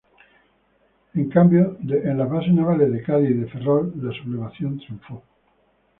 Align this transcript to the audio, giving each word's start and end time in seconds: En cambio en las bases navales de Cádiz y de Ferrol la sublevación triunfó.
En 1.13 1.29
cambio 1.29 1.77
en 1.87 2.17
las 2.17 2.27
bases 2.27 2.51
navales 2.51 2.91
de 2.91 3.03
Cádiz 3.03 3.29
y 3.29 3.33
de 3.35 3.47
Ferrol 3.47 3.93
la 4.01 4.11
sublevación 4.11 4.79
triunfó. 4.79 5.21